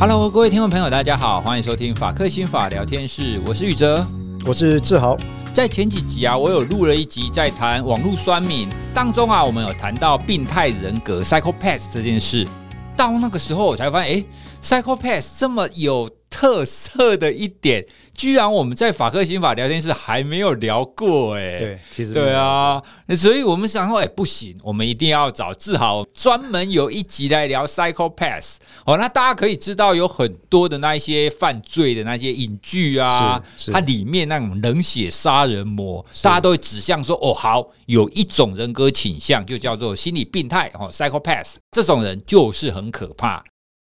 [0.00, 4.02] Hello，各位听众朋友，大家好，欢迎收听法克心法聊天室，我是宇哲，
[4.46, 5.14] 我是志豪。
[5.52, 12.48] 在前几集啊，我有录了一集在谈网络酸民当中啊，我们有谈到病态人格 （psychopath） 这件事。
[12.96, 14.24] 到那个时候，我才发现，哎
[14.62, 16.08] ，psychopath 这么有
[16.40, 17.84] 特色的一点。
[18.14, 22.82] 居然我们在法克刑法聊天室还没有聊过哎、欸，对，其实对啊，
[23.16, 28.98] 所以我们想说，哎，不行，我们一定要找志豪专门有一集来聊 psychopath 哦。
[28.98, 43.42] 那大家可以知道，有很多的那一些犯罪的那些影剧啊，它里面那种冷血杀人魔，大家都会指向说，哦，好，有一种人格倾向就叫做心理病态哦，psychopath，这种人就是很可怕。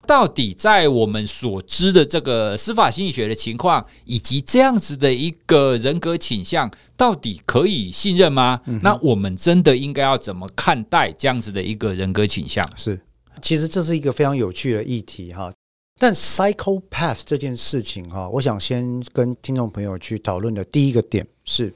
[0.09, 8.59] 到底在我们所知的这个司法心理学的情况，以及这样子的一个人格倾向，到底可以信任吗？
[8.65, 12.67] 嗯、那我们真的应该要怎么看待这样子的一个人格倾向？
[12.75, 12.99] 是，
[13.39, 15.51] 其实这是一个非常有趣的议题哈。
[15.99, 21.71] 但 psychopath 这件事情哈，我想先跟听众朋友去讨论的第一个点是，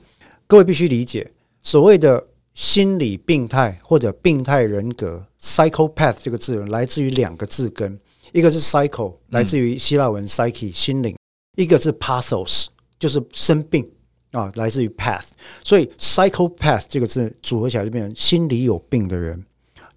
[0.48, 8.00] 各位必须理解，所谓的心理病态或者病态人格 psychopath 这个字来自于两个字根。
[8.32, 11.14] 一个是 psycho，来自于希腊文 psyche 心灵；
[11.58, 13.88] 一个是 pathos，就是生病
[14.32, 15.28] 啊，来自于 path。
[15.64, 19.44] 所以 psychopath 这个字组合起来就变成心理有病的人。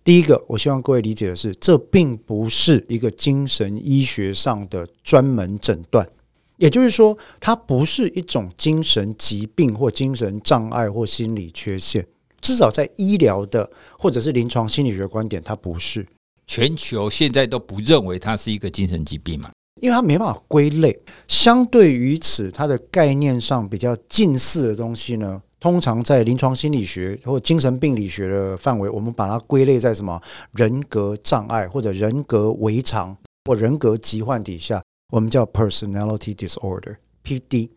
[0.04, 6.08] 第一个，我希望各位理解的是，这并不是一个精神医学上的专门诊断，
[6.58, 12.06] 也就是说，它不是一种精神疾病或精神障碍或心理缺陷。
[12.40, 16.06] 至少在医疗的或者是临床心理学观点，它不是。
[16.46, 19.50] 全球现在都不认为它是一个精神疾病嘛？
[19.82, 20.98] 因为它没办法归类。
[21.28, 30.18] 相对于此，它的概念上比较近似的东西呢，通常在临床心理学或精神病理学的范围，我们把它归类在什么
[30.52, 34.82] 人格障碍或者人格违常或人格疾患底下，
[35.12, 37.68] 我们叫 personality disorder（PD）。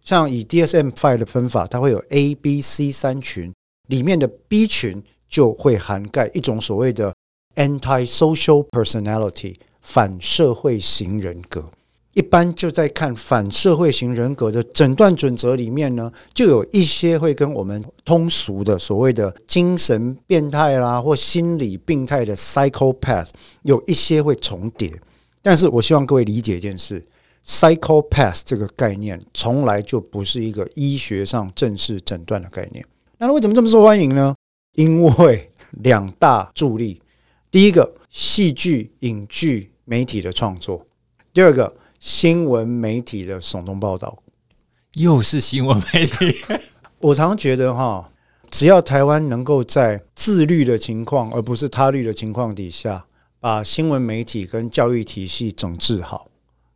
[0.00, 3.52] 像以 DSM-5 的分法，它会有 A、B、C 三群，
[3.88, 7.11] 里面的 B 群就会涵盖一种所谓的。
[7.54, 11.64] Anti-social personality 反社会型人格，
[12.14, 23.28] 一般就在看反社会型人格的诊断准则里面呢，就有一些会跟我们通俗的所谓的精神变态啦或心理病态的 psychopath
[23.64, 24.90] 有一些会重叠。
[25.42, 27.04] 但是我希望各位理解一件事
[27.44, 32.82] ：psychopath 这个概念从来就不是一个医学上正式诊断的概念。
[33.18, 34.34] 那为什么这么受欢迎呢？
[34.76, 35.50] 因为
[35.82, 37.01] 两大助力。
[37.52, 40.86] 第一个，戏剧、影剧、媒体的创作；
[41.34, 44.22] 第二个，新闻媒体的耸动报道。
[44.94, 46.34] 又是新闻媒体。
[46.98, 48.10] 我常觉得哈，
[48.50, 53.04] 只要台湾能够在自律的情况，而不是他律的情况底下，
[53.38, 56.30] 把新闻媒体跟教育体系整治好，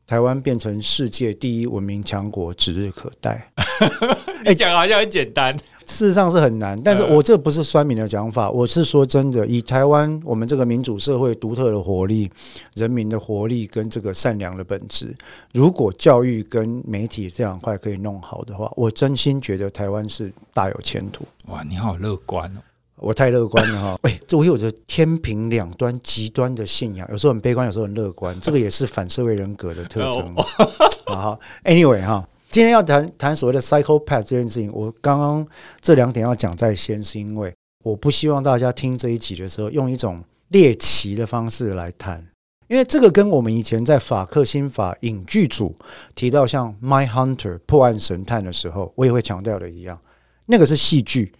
[0.06, 3.50] 台湾变成世界第一文明强国指日可待。
[4.44, 5.56] 你讲好像很简单。
[5.86, 12.30] 事实上是很难，但是我这不是酸民的讲法，我是说真的，以台湾我们这个民主社会独特的活力、
[12.74, 15.16] 人民的活力跟这个善良的本质，
[15.54, 21.24] 如果教育跟媒体这两块可以弄好的话，我真心觉得台湾是大有前途。
[21.46, 22.60] 哇，你好乐观哦！
[22.96, 23.98] 我太乐观了哈！
[24.08, 30.34] 哎，这我有着天平两端极端的信仰，有时候很悲观，有时候很乐观，这个也是反社会人格的特征。
[31.06, 32.26] 好，Anyway 哈。
[32.56, 35.46] 今天要谈谈所谓的 psychopath 这件事情，我刚刚
[35.82, 42.26] 这两点要讲在先，是因为我不希望大家听这一集的时候用一种猎奇的方式来谈，
[42.68, 45.76] 因为这个跟我们以前在法克心法影剧组
[46.14, 50.00] 提到像《My Hunter》破案神探的时候，我也会强调的一样，
[50.46, 51.30] 那个是戏剧，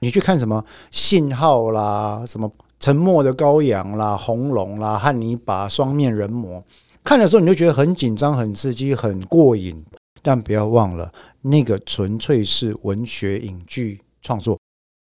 [0.00, 6.62] 你去看什么信号啦，什么沉默的羔羊啦，红龙啦，汉尼拔双面人魔，
[7.02, 9.82] 看的时候你就觉得很紧张、很刺激、很过瘾。
[10.22, 11.12] 但不要忘了，
[11.42, 14.58] 那个纯粹是文学影剧创作，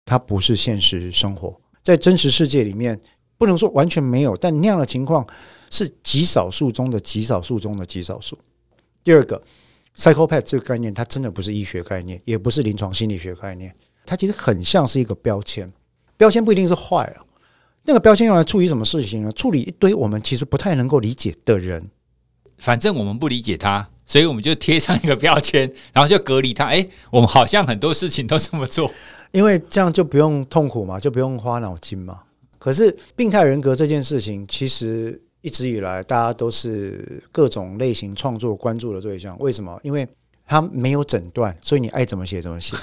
[0.04, 1.60] 它不是现实生活。
[1.82, 3.00] 在真实世界里面，
[3.36, 5.26] 不能说完全没有，但那样的情况
[5.70, 8.38] 是极少数中的极少数中的极少数。
[9.02, 9.42] 第二个
[9.96, 13.74] ，psychopath 这个概念，它真的不是医学概念，也不是临床心理学概念，
[14.06, 15.70] 它其实很像是一个标签。
[16.16, 17.26] 标签不一定是坏了，
[17.82, 19.32] 那个标签用来处理什么事情呢？
[19.32, 21.90] 处理一堆我们其实不太能够理解的人，
[22.58, 23.90] 反正我们不理解他。
[24.12, 26.66] 所以我们就贴上一个标签，然后就隔离他。
[26.66, 28.92] 哎，我们好像很多事情都这么做，
[29.30, 32.20] 因为这样就不用痛苦嘛，就不用花脑筋嘛。
[32.58, 39.34] 可是病态人格这件事情，其实一直以来大家都是各种类型创作关注的对象。
[39.38, 39.80] 为什么？
[39.82, 40.06] 因为
[40.44, 42.76] 他没有诊断，所以你爱怎么写怎么写。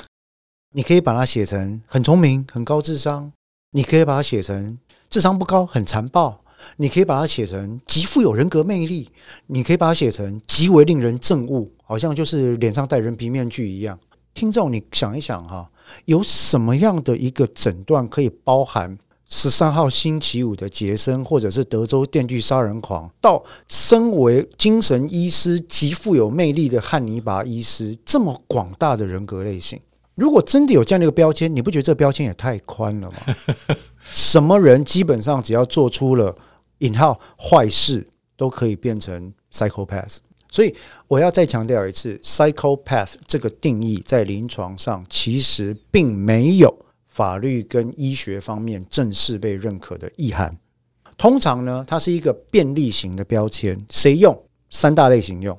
[0.73, 3.29] 你可以把它写成很聪明、很高智商；
[3.69, 4.75] 你可以把它写成
[5.11, 6.41] 智商不高、很残暴；
[6.77, 9.09] 你可以把它写成极富有人格魅力，
[9.47, 13.99] 你可以把它写成极为令人憎恶，好像就是脸上戴人皮面具一样。
[14.33, 15.69] 听众，你想一想哈，
[16.05, 29.79] 有什么样的一个诊断可以包含十三号星期五的杰森，或者是德州电锯杀人狂，到身为精神医师极富有魅力的汉尼拔医师，这么广大的人格类型？
[30.15, 33.17] 如果真的有这样的一个标签，你不觉得这个标签也太宽了吗？
[34.11, 36.35] 什么人基本上只要做出了
[36.79, 38.05] 引号坏事，
[38.35, 40.17] 都可以变成 psychopath。
[40.51, 40.75] 所以
[41.07, 50.57] 我要再强调一次，psychopath 这个定义在临床上其实并没有法律跟医学方面正式被认可的意涵。
[51.17, 54.35] 通常呢，它是一个便利型的标签，谁用？
[54.71, 55.55] 三大类型用。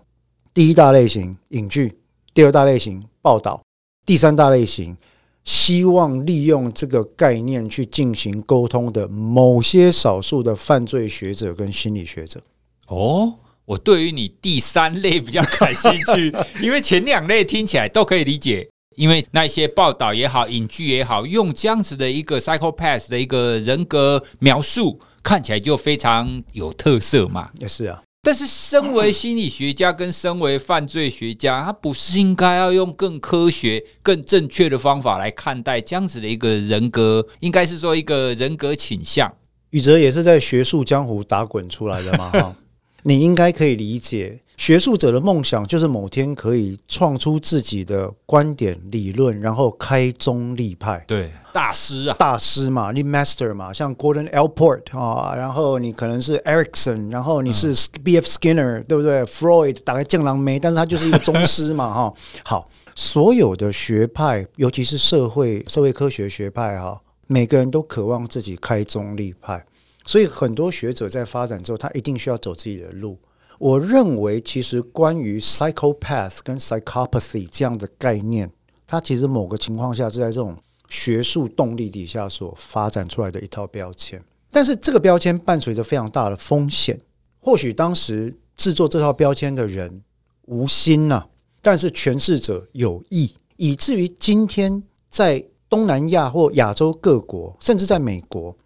[0.52, 1.96] 第一大类型影剧，
[2.34, 3.62] 第二大类型报道。
[4.04, 4.96] 第三大类型，
[5.44, 12.42] 希望利用这个概念去进行沟通的某些少数的犯罪学者跟心理学者。
[12.88, 13.34] 哦，
[13.64, 27.50] 我对于你第三类比较感兴趣， 因为前两类听起来都可以理解，因为那些报道也好，影剧也好，用这样子的一个 psychopath 的一个人格描述，看起来就非常有特色嘛。
[27.58, 28.02] 也是啊。
[28.22, 37.26] 但是，身为心理学家跟身为犯罪学家，他不是应该要用更科学、更正确的方法来看待这样子的一个人格？
[37.40, 39.34] 应该是说一个人格倾向。
[39.70, 42.30] 宇哲也是在学术江湖打滚出来的嘛？
[42.32, 42.56] 哈，
[43.04, 44.40] 你应该可以理解。
[44.60, 51.02] 学术者的梦想就是某天可以创出自己的观点、理论，然后开宗立派。
[51.08, 57.72] 对，大师啊，大师嘛，你 master 嘛，像 Gordon Allport 啊，然后你可能是 Erikson，然后你是
[58.04, 58.26] B.F.
[58.26, 62.14] Skinner，对不对？Freud 打开镜廊没，但是他就是一个宗师嘛，哈。
[62.44, 69.64] 好，所有的学派，尤其是社会社会科学学派，哈，每个人都渴望自己开宗立派，
[70.04, 73.18] 所以很多学者在发展之后，他一定需要走自己的路。
[73.60, 78.50] 我认为，其实关于 psychopath 跟 psychopathy 这样的概念，
[78.86, 80.56] 它其实某个情况下是在这种
[80.88, 84.24] 学术动力底下所发展出来的一套标签。
[84.50, 86.98] 但是这个标签伴随着非常大的风险。
[87.38, 90.02] 或许当时制作这套标签的人
[90.46, 91.26] 无心呐、
[91.60, 98.56] 但是诠释者有意，以至于今天在东南亚或亚洲各国，甚至在美国。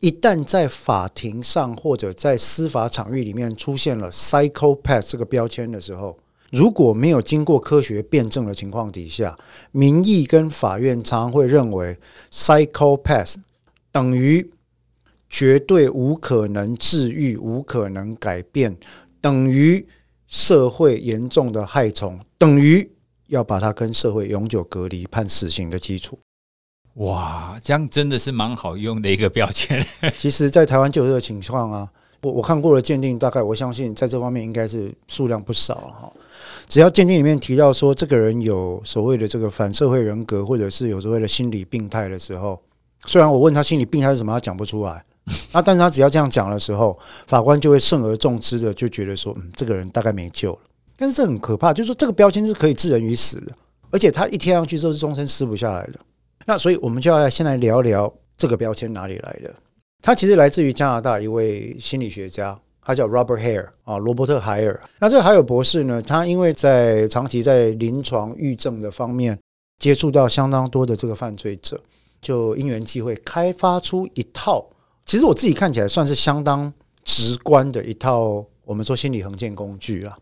[0.00, 6.18] 一旦在法庭上或者在司法场域里面出现了 psychopath 这个标签的时候，
[6.50, 9.36] 如果没有经过科学辩证的情况底下，
[9.72, 11.98] 民意跟法院常常会认为
[12.30, 13.36] psychopath
[13.90, 14.50] 等于
[15.28, 18.76] 绝对无可能治愈、无可能改变，
[19.20, 19.84] 等于
[20.28, 22.88] 社会严重的害虫，等于
[23.28, 26.18] 要把它跟社会永久隔离、判死刑的基础。
[26.96, 29.84] 哇，这样真的是蛮好用的一个标签。
[30.16, 31.88] 其实，在台湾就有这个情况啊。
[32.22, 36.12] 我我看过的鉴定，大概我相信在这方面应该是数量不少哈。
[36.66, 42.60] 只要鉴定里面提到说这个人有所谓的这个反社会人格，或者是有所谓的心理病态的时候，
[43.04, 45.04] 虽然我问他心理病态是什么，他讲不出来
[45.52, 50.58] 那， 但是他只要这样讲的时候，法官就会慎而重之的就觉得说，嗯，这个人大概没救了。
[50.96, 53.52] 但是这很可怕，就是说这个标签是可以置人于死的，
[53.90, 56.00] 而且他一贴上去之后是终身撕不下来的。
[56.46, 59.54] 那所以，我们就要来先来聊聊这个标签哪里来的。
[60.00, 64.80] 它其实来自于加拿大一位心理学家，他叫 Robert Hare 啊，罗伯特·海尔。
[65.00, 69.36] 那这个海尔博士呢，他因为在长期在临床预症的方面
[69.80, 71.82] 接触到相当多的这个犯罪者，
[72.22, 74.64] 就因缘际会开发出一套，
[75.04, 80.16] 其实我自己看起来算是相当直观的一套，我们说心理横线工具啦。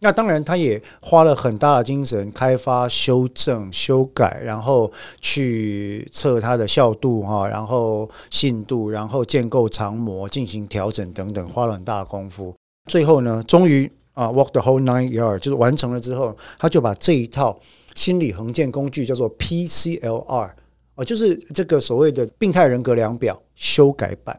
[0.00, 12.54] 那当然，他也花了很大的精神开发、修正、修改，然后去测它的效度哈，然后信度，然后建构长模进行调整等等，花了很大的功夫。
[12.88, 17.58] 最后呢，终于啊，walk the whole nine yard，就是完成了之后，他就把这一套
[17.96, 20.50] 心理衡鉴工具叫做 PCLR，
[20.94, 24.38] 哦，就是这个所谓的病态人格量表修改版。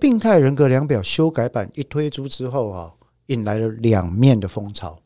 [0.00, 2.90] 病态人格量表修改版一推出之后啊。
[3.26, 4.98] 引来了两面的风潮。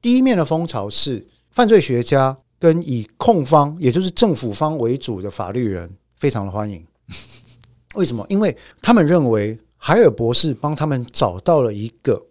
[0.00, 6.84] 第一面的风潮是犯罪学家跟以控方，也就是政府方为主的法律人非常的欢迎。
[7.94, 8.24] 为什么？
[8.28, 12.22] 因为他们认为海尔博士帮他们找到了一个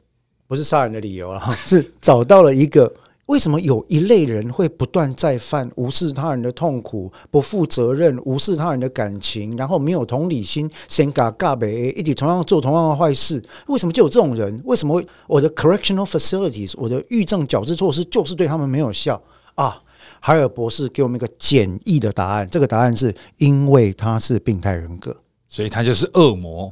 [0.48, 2.94] 不是杀人的理由了，是找到了一个。
[3.28, 13.44] 为什么有一类人会不断再犯，无视他人的痛苦，不负责任，无视他人的感情，然后没有同理心，先嘎嘎呗，一起同样做同样的坏事？
[13.68, 14.62] 为什么就有这种人？
[14.66, 19.22] 为什么我的 correctional facilities，我的预政矫治措施就是对他们没有效
[19.56, 19.82] 啊？
[20.20, 25.16] 海尔博士给我们一个简易的答案，这个答案是因为他是病态人格，
[25.48, 26.72] 所以他就是恶魔。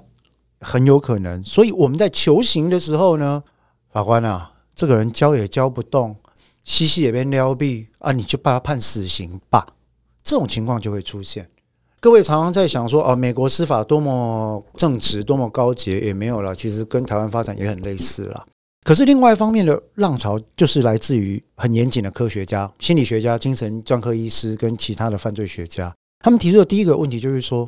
[0.62, 1.43] 很有可能。
[1.43, 3.43] 所以我们在求刑的时候呢，
[3.91, 6.15] 法官啊，这个人教也教不动，
[6.65, 9.65] 西西也被撩毙啊，你就把他判死刑吧。
[10.24, 11.50] 这种情况就会出现。
[12.01, 16.53] 各位常常在想说，哦，美国司法多么正直，多么高洁，也没有了。
[16.53, 18.45] 其实跟台湾发展也很类似了。
[18.84, 25.91] 可是另外一方面的浪潮，就是来自于很严谨的科学家、心理学家、精神专科医师跟其他的犯罪学家。
[26.19, 27.67] 他们提出的第一个问题就是说，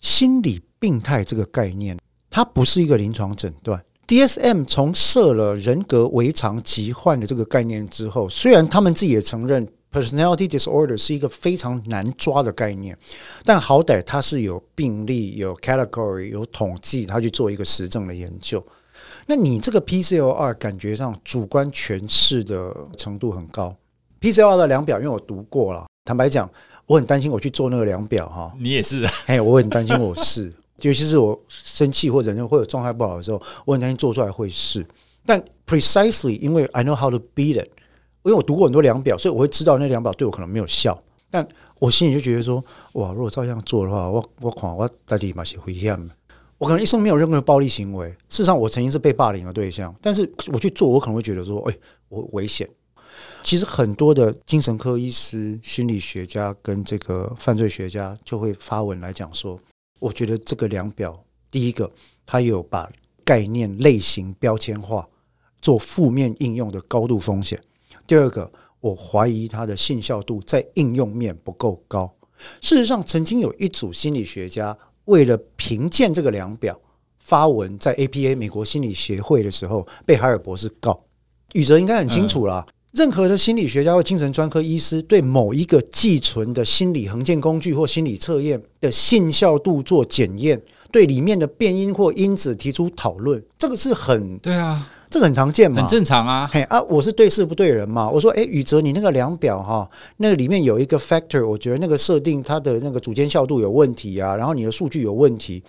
[0.00, 1.96] 心理病态这个概念，
[2.28, 3.80] 它不是一个临床诊断。
[4.06, 9.66] DSM 从设了人格违常疾患的这个概念之后，虽然他们自己也承认。
[9.92, 12.98] Personality disorder 是一个非常难抓的概念，
[13.44, 18.62] 但好歹它是有病例、有 category、有统计，他去做一个实证的研究。
[19.24, 23.74] 那你这个 PCLR 感觉上主观诠释的程度很高。
[24.20, 26.50] PCLR 的量表，因为我读过了，坦白讲，
[26.84, 28.52] 我很担心我去做那个量表哈。
[28.58, 29.08] 你也是？
[29.26, 34.86] 哎，我很担心我是，尤其是我生气或者人会有状态不好的时候，我很担心做出来会是。
[35.24, 37.68] 但 precisely 因为 I know how to beat it。
[38.22, 41.00] 因为我读过很多量表，所以我会知道那量表对我可能没有效。
[41.30, 41.46] 但
[41.78, 42.62] 我心里就觉得说，
[42.94, 46.10] 哇，如果照这样做的话，我我看我到底嘛是危险。
[46.58, 51.76] 我可能一生没有任何暴力行为，事实上我曾经是被霸凌的对象，但是我去做，我可能会觉得说，哎，
[52.08, 52.68] 我危险。
[53.44, 59.56] 其实很多的精神科医师、心理学家跟这个犯罪学家就会发文来讲说，
[59.98, 61.90] 我觉得这个量表，第一个，
[62.24, 62.90] 它有把
[63.24, 65.08] 概念类型标签化，
[65.60, 67.60] 做负面应用的高度风险。
[68.06, 68.50] 第二个，
[68.80, 72.12] 我怀疑它的信效度在应用面不够高。
[72.60, 74.76] 事实上，曾经有一组心理学家
[75.06, 76.78] 为了评鉴这个量表，
[77.18, 81.02] 发文在 APA 美国心理协会的时候，被海尔博士告。
[81.54, 90.60] 宇哲应该很清楚啦，任何的心理学家或精神专科医师对某一个寄存的心理横线工具或心理测验的信效度做检验，
[90.90, 94.88] 对里面的变因或因子提出讨论，这个是很对啊。
[95.08, 96.50] 这个很常见嘛，很正常啊。
[96.52, 98.10] 嘿啊，我是对事不对人嘛。
[98.10, 105.62] 我说，哎，宇哲，你那个量表哈，那个里面有一个 factor，我觉得那个设定它的那个组间效度有问题啊，然后你的数据有问题。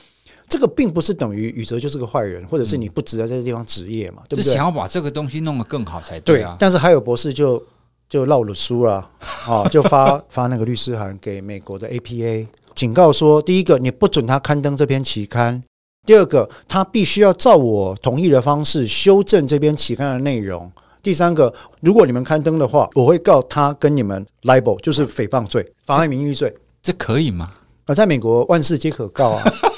[0.49, 4.53] 这个并不是等于宇哲就是个坏人，或者是你不值得在这个地方执业嘛，对不对？
[4.53, 6.51] 想要把这个东西弄得更好才对啊。
[6.51, 7.61] 对，但是还有博士就
[8.07, 9.09] 就落了书了
[9.45, 15.61] 啊， 就发发那个律师函给美国的 APA，警告说，第一个，你不准他刊登这篇期刊。
[16.05, 20.71] 第二个，他必须要照我同意的方式修正这篇期刊的内容。
[21.03, 26.55] 第三个，如果你们刊登的话，我会告他跟你们 libel，就是诽谤罪、妨害名誉罪。
[26.81, 27.51] 这可以吗？
[27.87, 29.43] 啊，在美国万事皆可告啊。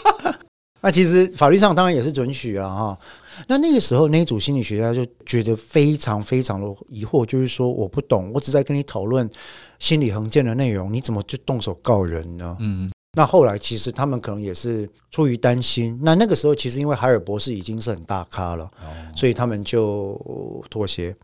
[0.82, 3.00] 那其实法律上当然也是准许了哈。
[3.48, 9.30] 那那个时候，那一组心理学家就觉得非常非常的疑惑，就是说我不懂，我只在跟你讨论
[9.78, 12.58] 心理衡鉴的内容，你怎么就动手告人呢？
[12.60, 12.92] 嗯。
[13.14, 16.00] 那后来其实他们可能也是出于担心。
[16.02, 18.70] 那那个时候其实因为海尔博士已经是很大咖了，
[19.16, 21.16] 所以他们就妥协，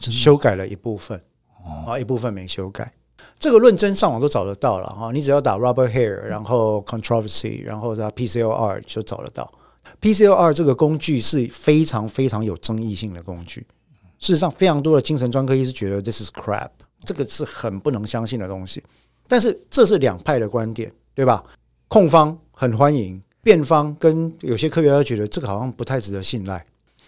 [0.00, 1.20] 修改了一部分，
[1.86, 2.90] 啊，一部分没修改。
[3.44, 9.52] 这个论证上网都找得到了哈，你只要打 Robert Hare，然后 controversy，然后在 PCLR 就找得到。
[10.00, 13.60] PCLR 这个工具是非常非常有争议性的工具。
[14.18, 16.70] 事实上，非常多的精神专科医师觉得 this is crap，
[17.04, 18.82] 这个是很不能相信的东西。
[19.28, 20.90] 但是这是两派的观点。
[21.14, 21.44] 对吧？
[21.86, 26.64] 控方很欢迎，辩方跟有些科学家觉得这个好像不太值得信赖。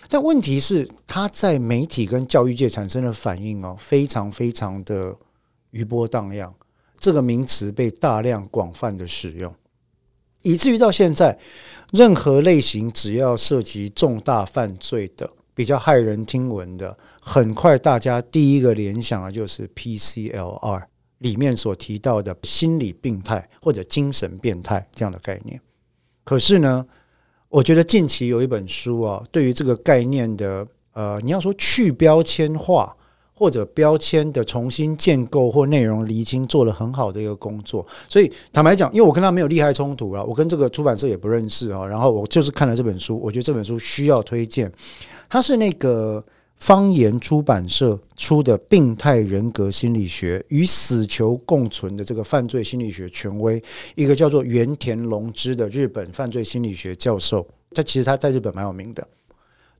[0.08, 5.16] 但问题是，他在媒体跟教育界产生的反应哦，非常非常的
[5.76, 6.54] 余波荡漾。
[6.98, 9.54] 这个名词被大量广泛的使用，
[10.42, 11.38] 以至于到现在，
[11.92, 20.84] 任何类型只要涉及重大犯罪的、比较骇人听闻的，很快大家第一个联想的就是 PCLR。
[21.20, 25.58] 里面所提到的心理病态或者精神变态这样的概念，
[26.24, 26.86] 可是呢，
[27.48, 32.94] 我觉得近期有一本书啊，对于这个概念的呃，你要说去标签化
[33.36, 37.86] 或者标签的重新建构或内容厘清，做了很好的一个工作。
[38.08, 44.72] 所以坦白讲，因为我跟他没有利害冲突啊，我跟这个出版社也不认识啊，然后我就是看了这本书，我觉得这本书需要推荐，
[45.28, 46.24] 它是那个。
[46.58, 53.62] 方言出版社出的《病态人格心理学与死囚共存》的这个犯罪心理学权威，
[53.94, 59.06] 一个叫做原田龙之的日本犯罪心理学教授，他其实他在日本蛮有名的。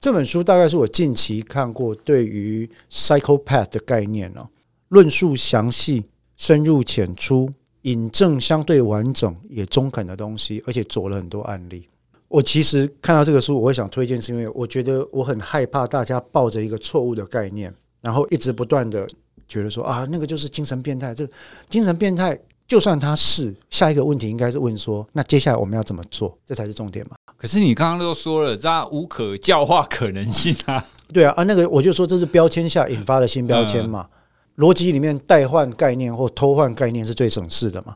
[0.06, 4.48] 这本书大概是我近期看过对于 psychopath 的概念呢，
[4.90, 6.04] 论述详细、
[6.36, 7.50] 深入浅出、
[7.82, 11.88] 引证相对完整也中肯的东西，而且做了很多案例。
[12.28, 19.04] 我其实看到这个书，我会想推荐，是因为我觉得我很害怕大家抱着一个错误的概念，然后一直不断的
[19.48, 21.12] 觉得说啊，那个就是精神变态。
[21.12, 21.32] 这个
[21.68, 26.38] 精神变态就算他是，下一个问题应该是问说，那接下来我们要怎么做？
[26.46, 27.15] 这才是重点嘛。
[27.36, 30.84] 可是你刚刚都说了，这无可教化可能性啊。
[31.12, 34.08] 对啊，啊，那个我就说这是标签下引发的新标签嘛。
[34.56, 37.94] 逻辑里面代换概念或偷换概念是最省事的嘛，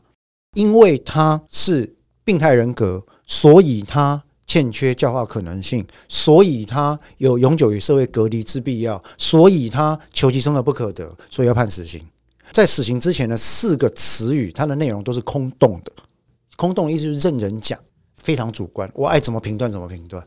[0.53, 11.99] 因为他是病态人格，所以他欠缺教化可能性，所以他有永久与社会隔离之必要，所以他求其生而不可得，所以要判死刑。
[12.51, 15.91] 在死刑之前的四个词语，它的内容都是空洞的。
[16.57, 17.79] 空洞的意思就是任人讲，
[18.23, 20.25] 非常主观，我爱怎么评断怎么评断。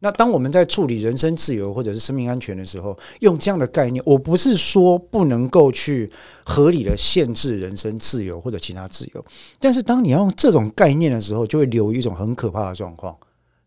[0.00, 6.12] 那当我们在处理人身自由或者是生命安全的时候，用这样的概念，我不是说不能够去
[6.44, 9.24] 合理的限制人身自由或者其他自由，
[9.58, 13.16] 但是当你要用这种概念的时候，就会留一种很可怕的状况：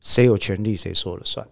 [0.01, 1.45] 谁有权利谁说了算。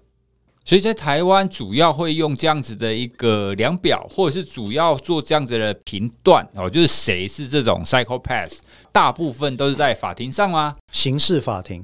[0.63, 8.60] 所以在台湾主要会用这样子的一个量表，或者是主要做这样子的评断哦，就是谁是这种 psychopath，
[8.91, 10.75] 大部分都是在法庭上吗？
[10.91, 11.84] 刑事法庭，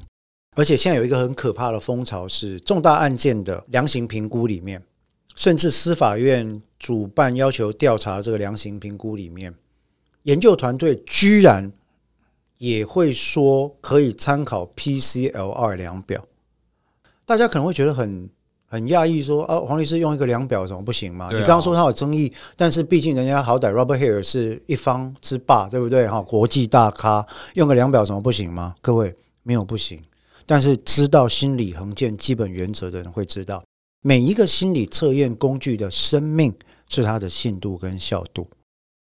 [0.55, 4.81] 而且现在有一个很可怕的风潮是重大案件的量刑评估里面，
[5.35, 9.53] 甚至司法院主办要求调查这个量刑评估里面，
[10.23, 11.71] 研究团队居然
[12.57, 16.25] 也会说可以参考 PCLR 量表，
[17.25, 18.29] 大家可能会觉得很。
[18.65, 21.27] 很讶异说啊，黄律师用一个量表怎么不行吗？
[21.29, 26.07] 你刚刚说他有争议，但是毕竟人家好歹 Robert Hare 是一方之霸，对不对？
[26.07, 28.73] 哈，国际大咖用个量表怎么不行吗？
[28.81, 30.01] 各位没有不行，
[30.45, 33.63] 但是知道心理衡鉴基本原则的人会知道，
[34.01, 36.53] 每一个心理测验工具的生命
[36.89, 38.47] 是它的信度跟效度。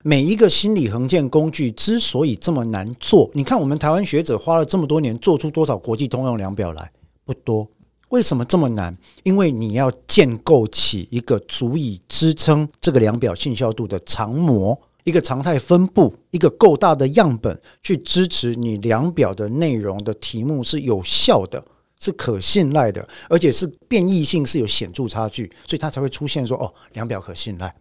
[0.05, 6.93] 每一个心理衡鉴工具之所以这么难做，你看我们台湾学者花了这么多年，做出多少国际通用量表来？
[7.25, 7.67] 不多。
[8.11, 8.97] 为什么这么难？
[9.23, 21.65] 因为你要建构起一个足以支撑这个量表信效度的长模，一个常态分布，一个够大的样本，去支持你量表的内容的题目是有效的，
[22.01, 27.75] 是可信赖的，而且是变异性是有显著差距，所以它才会出现说哦，量表可信赖。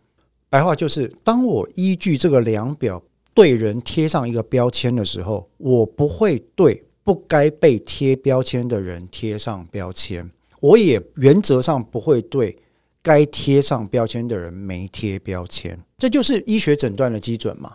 [0.50, 3.02] 白话就是，当我依据这个量表
[3.34, 6.84] 对人贴上一个标签的时候，我不会对。
[7.06, 10.26] 不该被贴标签的人贴上标签，
[10.62, 12.58] 我也原则上不会对
[13.04, 15.78] 该贴上标签的人没贴标签。
[16.00, 17.74] 这就是医学诊断的基准嘛？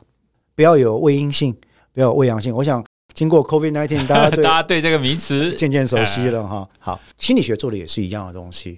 [0.56, 1.54] 不要有伪阴性，
[1.92, 2.52] 不要有伪阳性。
[2.52, 6.68] 我想经过 COVID nineteen，大家对 大家对这个名词渐渐熟悉了哈。
[6.80, 8.76] 好，心理学做的也是一样的东西。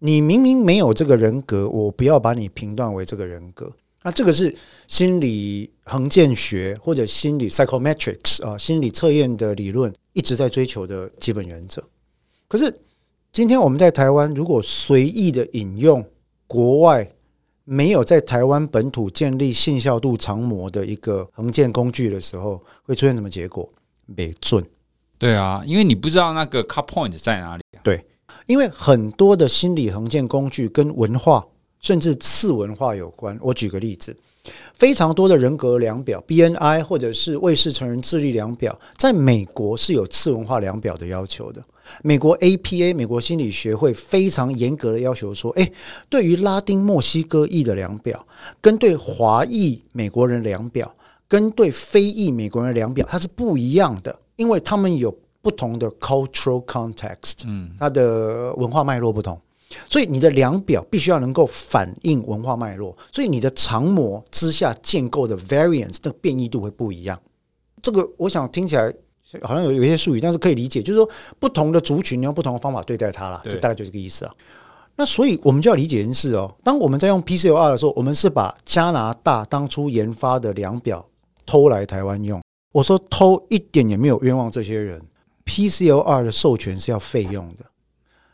[0.00, 3.70] 你明明没有这个人格，我不要把你评断为这个人格。
[4.02, 4.54] 那这个是
[4.88, 11.84] 心理横见学或者心理 psychometrics 啊，心理测验的理论一直在追求的基本原则。
[12.48, 12.74] 可是
[13.32, 16.04] 今天我们在台湾，如果随意的引用
[16.48, 17.08] 国外
[17.64, 23.72] 没有在台湾本土建立信效度长模的一个横建工具的时候，会出现什么结果？
[24.06, 24.64] 没准。
[25.16, 27.62] 对啊，因为你不知道那个 cut point 在哪里。
[27.84, 28.04] 对，
[28.46, 31.46] 因为很多的心理横建工具跟文化。
[31.82, 33.38] 甚至次文化有关。
[33.40, 34.14] 我举个例子，
[34.74, 41.64] 非常多的人格量表 （BNI） 或者是卫士成人智力量表，在美国是有次文化量表的要求的。
[42.02, 45.72] 美国 APA 美国心理学会非常严格的要求说：“诶，
[46.08, 48.26] 对于拉丁墨西哥裔的量表，
[48.60, 50.94] 跟对华裔美国人量表，
[51.28, 59.40] 跟对非裔美国人量表，它是不一样的，因为他们有不同的 cultural context，嗯，它的文化脉络不同。”
[59.88, 67.16] 所以你的量表必须要能够反映文化脉络，所以你的常模之下建构的 variance 的变异度会不一样。
[67.80, 68.92] 这个我想听起来
[69.42, 74.34] 好像有有一些术语，但是可以理解，就是说不同的族群你用不同的方法对待它了，就大概就这个意思啊。
[74.96, 81.06] 那所以我们就要理解一件事哦，当我们在用 PCLR 的时候，我们是把加拿大当初研发的量表
[81.46, 82.40] 偷来台湾用。
[82.72, 85.02] 我说偷一点也没有冤枉这些人
[85.44, 87.64] ，PCLR 的授权是要费用的，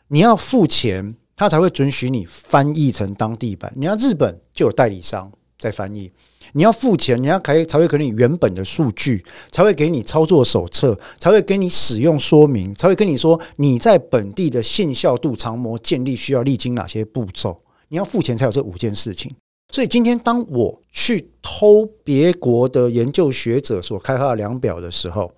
[0.08, 1.16] 你要付钱。
[1.38, 3.70] 他才会准许你翻译成当地版。
[3.76, 6.10] 你要日本就有代理商在翻译，
[6.52, 17.60] 你要付钱，你要开才会给你原本的数据，才会给你操作手册，才会给你使用说明，才会跟你说你在本地的信效度长模建立需要历经哪些步骤。
[17.88, 19.34] 你要付钱才有这五件事情。
[19.72, 25.32] 所以今天当我去偷别国的研究学者所开发的量表的时候，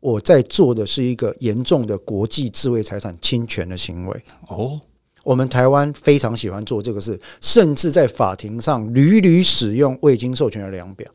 [0.00, 4.22] 我在做的是一个严重的国际智慧财产侵权的行为。
[4.48, 4.80] 哦。
[5.26, 11.10] 我们台湾非常喜欢做这个事，甚至在法庭上屡屡使用未经授权的量表，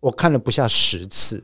[0.00, 1.42] 我看了不下十次。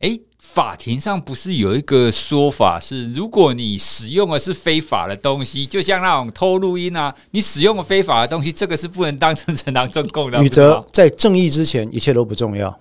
[0.00, 10.42] 诶，法庭上不是有一个说法是，如果你使用的是非法的东西，就像那种偷录音啊，你使用了非法的东西，这个是不能当成呈堂证供的。
[10.44, 12.78] 宇哲，在正义之前，一切都不重要。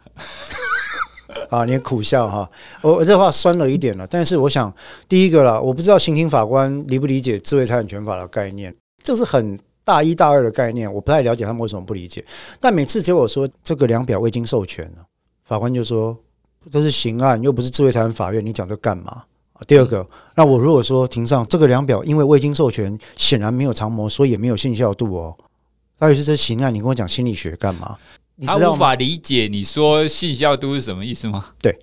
[1.51, 2.49] 啊，你苦笑哈，
[2.81, 4.73] 我我这话酸了一点了，但是我想
[5.09, 12.23] 第一个啦，我不知道刑庭法官理不理解智慧财产权法的概念，这是很大一大二的概念，我不太了解他们为什么不理解。
[12.61, 14.89] 但每次结果说这个量表未经授权，
[15.43, 16.17] 法官就说
[16.71, 19.23] 这是刑案，又不是智慧财产法院，你讲这干嘛？
[19.67, 25.35] 第二个，那我如果说庭上这个量表因为未经授权，显然没有常模，所以也没有信效度哦。
[25.99, 27.97] 到底是这刑案，你跟我讲心理学干嘛？
[28.45, 31.49] 他无法理解你说信效度是什么意思吗？
[31.61, 31.77] 对，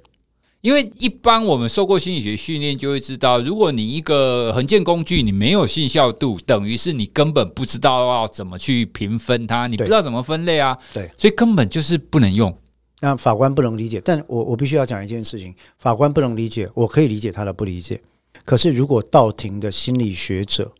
[0.60, 10.76] 因为一般我们受过心理学训练，就会知道，如果你一个横件工具你没有信效度，等于是你根本不知道要怎么去评分它，你不知道怎么分类啊。
[10.92, 12.56] 对，所以根本就是不能用。
[13.00, 18.00] 那法官不能理解，但我我必须要讲一件事情：法官不能理解，我可以理解他的不理解。
[18.44, 20.72] 可是如果到庭的心理学者，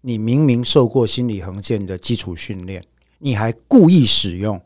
[0.00, 2.84] 你明明受过心理横件的基础训练，
[3.20, 4.60] 你还故意使用。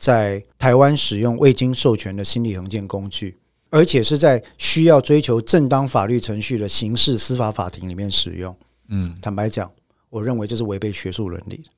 [0.00, 8.56] 在台湾使用未经授权的心理横件工具，而且是在需要追求正当法律程序的刑事司法法庭里面使用。
[8.88, 9.70] 嗯，坦白讲，
[10.08, 11.70] 我认为这是违背学术伦理的。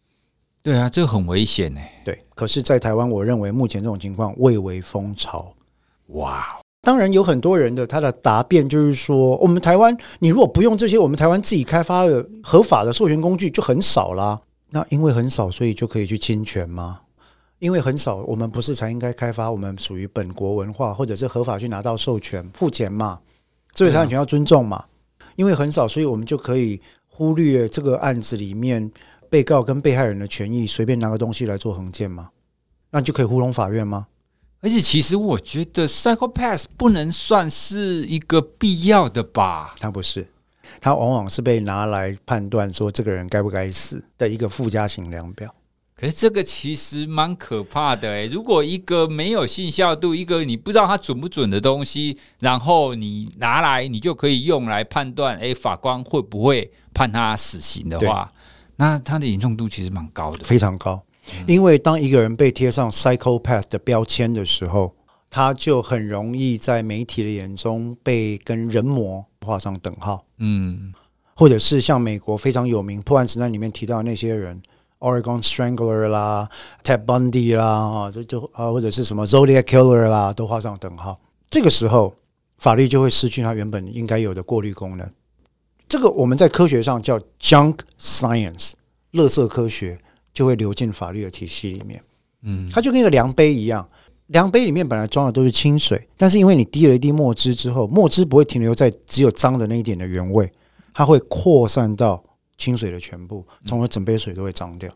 [0.62, 1.80] 对啊，这个很危险呢。
[2.04, 5.52] 对，可是，在台湾，我认为目前这种情况蔚为风潮。
[6.06, 14.40] 哇，当然有很多人的他的答辩就是说，我们台湾，你如果不用这些我们台湾自己开发的合法的授权工具，就很少啦。
[14.70, 17.00] 那因为很少，所以就可以去侵权吗？
[17.62, 23.20] 因为很少，我们不是才应该开发我们属于本国文化，或者是合法去拿到授权付钱嘛？
[23.72, 24.84] 智慧财产权要尊重嘛？
[25.36, 28.90] 因为很少，所以我们就可以忽略这个案子里面
[29.30, 32.30] 被告跟被害人的权益，随便拿个东西来做横件吗？
[32.90, 34.08] 那就可以糊弄法院吗？
[34.60, 39.76] 而且，其实我觉得 psychopath 不能算是一个必要的吧？
[39.78, 40.26] 它不是，
[40.80, 45.54] 它往往是被拿来判断说这个人该不该死的一个附加型量表。
[46.02, 58.32] 哎，这个其实蛮可怕的诶，如果一个没有信效度，一个你不知道它准不准的东西，然后你拿来，你就可以用来判断，哎，法官会不会判他死刑的话，
[58.74, 61.00] 那它的严重度其实蛮高的，非常高。
[61.46, 64.92] 因为当一个人被贴上 psychopath 的标签的时候，
[65.30, 70.24] 他就很容易在媒体的眼中被跟人魔画上等号。
[70.38, 70.92] 嗯，
[71.36, 74.60] 或者是像美国非常有名破案指南里面提到的那些人。
[75.02, 76.48] Oregon Strangler 啦
[76.84, 81.20] ，Ted Bundy 啦，啊，就就啊，或者是什么 Zodiac Killer 啦，都画上等号。
[81.50, 82.14] 这个时候，
[82.58, 85.10] 法律就会失去它原本应该有的过滤功能。
[85.88, 88.70] 这个我们在科学上叫 Junk Science，
[89.12, 89.98] 垃圾科学
[90.32, 92.02] 就会流进法律的体系里面。
[92.42, 93.86] 嗯，它就跟一个量杯一样，
[94.28, 100.50] 量杯里面本来装的都是清水，但是因为你滴了一滴墨汁之后，墨汁不会停留在只有脏的那一点的原味，
[100.94, 102.22] 它会扩散到。
[102.62, 104.88] 清水的全部，从而整杯水都会脏掉。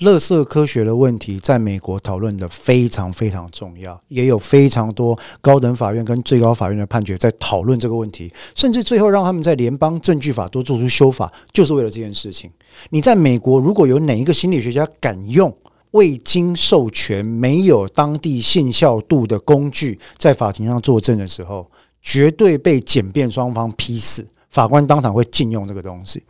[0.00, 12.50] 垃圾科学的问题，在美国讨论的非常非常重要，也有非常多高等法院跟最高法院的判决在讨论这个问题，甚至最后让他们在联邦证据法都做出修法，就是为了这件事情。
[12.90, 15.50] 你在美国，如果有哪一个心理学家敢用
[15.92, 21.66] 未经授权、没有当地信效度的工具在法庭上作证的时候，
[22.02, 26.22] 绝对被检辩双方批死，法官当场会禁用这个东西。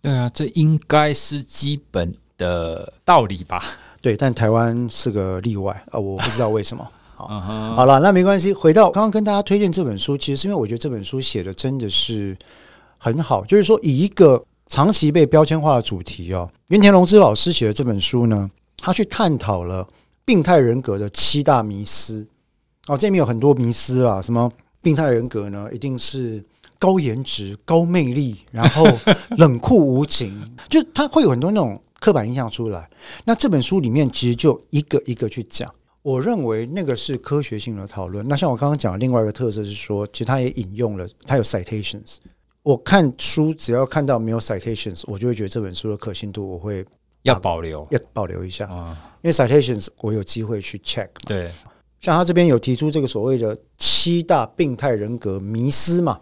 [0.00, 3.62] 对啊，这应该是基本的道理吧？
[4.00, 6.88] 对，但台湾是个例外啊，我不知道为什么。
[7.16, 7.26] 好，
[7.74, 8.52] 好了，那没关系。
[8.52, 12.36] 回到刚刚跟大家推荐这本书，其实是因为我觉得这本书写的真的是
[12.96, 19.84] 很好，就是说以一个长期被标签化的主题哦，原田龙之老师写的这本书呢，他去探讨了
[20.24, 22.24] 病态人格的七大迷思。
[22.86, 24.48] 哦，这里面有很多迷思啊，什么
[24.80, 25.68] 病态人格呢？
[25.72, 26.42] 一定是。
[26.78, 28.86] 高颜值、高魅力，然后
[29.36, 32.88] 冷酷无情， 就他会有很多那种刻板印象出来。
[33.24, 35.72] 那这本书里面其实就一个一个去讲。
[36.02, 38.26] 我认为那个是科学性的讨论。
[38.26, 42.16] 那像我刚刚讲的另外一个特色是说，其实他也引用了，他有 citations。
[42.62, 46.84] 我看书只要看到没有 citations，我就会觉得这本书的可信度我会
[47.22, 48.66] 要保留，要保留一下。
[49.22, 51.08] 因为 citations 我有机会去 check。
[51.26, 51.50] 对，
[52.00, 56.18] 像他这边有提出这个所谓的七大病态人格迷思嘛。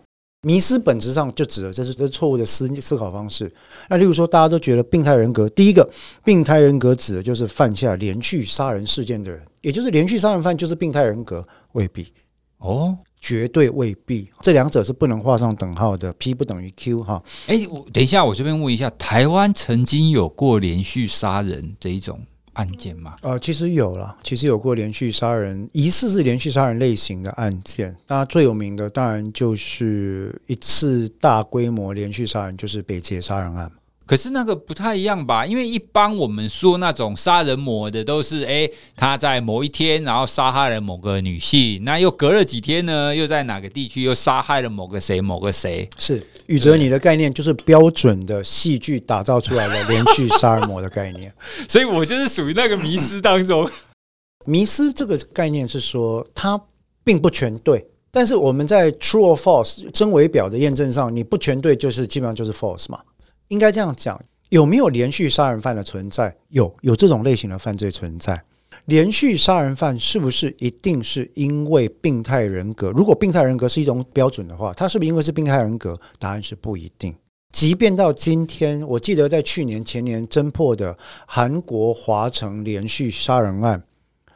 [0.46, 3.52] 迷思本质上就指的这是这是错误的思思考方式。
[3.90, 5.90] 那例如说，大家都觉得病态人格，第一个
[6.24, 12.12] 病态人格指的就是犯下连续杀人事件的人，也就是连续杀人犯就是病态人格，未必
[12.58, 16.12] 哦，绝对未必，这两者是不能画上等号的。
[16.12, 17.20] P 不等于 Q 哈。
[17.48, 22.16] 诶，我等一下，我这边问一下，台湾曾经有过连续杀人这一种？
[22.56, 27.94] 案件嘛，呃，其实有了，其实有过连续杀人，疑似是连续杀人类型的案件。
[28.06, 33.70] 那最有名的当然就是一次大规模连续杀人，就是北捷杀人案。
[34.06, 35.44] 可是那个不太一样吧？
[35.44, 45.88] 因为一般我们说那种杀人魔的都是，哎，他在某一天然后杀害了某个女性，那又隔了几天呢，又在哪个地区又杀害了某个谁某个谁？
[45.98, 51.32] 是宇哲，你的概念就是标准的戏剧打造出来的连续杀人魔的概念，
[51.68, 53.68] 所以我就是属于那个迷失当中。
[54.46, 56.60] 迷失这个概念是说它
[57.02, 63.00] 并不全对，但是我们在 true or false 真伪表的验证上，你不全对就是基本上就是 false 嘛。
[63.48, 66.36] 应该这样讲，有没有连续杀人犯的存在？
[66.48, 68.42] 有，有这种类型的犯罪存在。
[68.86, 72.90] 连续杀人犯是不是一定是因为病态人格？
[72.90, 75.98] 如果病态人格是一种标准的话，他是不是因为是病态人格？
[76.18, 77.14] 答案是不一定。
[77.52, 83.82] 即便到今天，我记得在去年前年侦破的韩国华城连续杀人案，